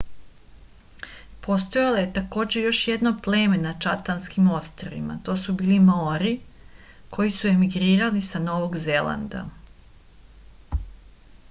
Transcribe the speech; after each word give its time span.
postojalo 1.47 1.99
je 1.99 2.07
takođe 2.15 2.63
još 2.67 2.79
jedno 2.91 3.11
pleme 3.27 3.59
na 3.65 3.73
čatamskim 3.85 4.49
ostrvima 4.61 5.19
to 5.29 5.37
su 5.43 5.57
bili 5.61 5.79
maori 5.91 6.33
koji 7.19 7.37
su 7.39 7.53
emigrirali 7.53 8.27
sa 8.33 8.45
novog 8.49 8.83
zelanda 8.89 9.47